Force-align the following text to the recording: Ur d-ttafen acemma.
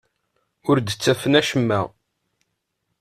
Ur 0.69 0.77
d-ttafen 0.79 1.33
acemma. 1.39 1.79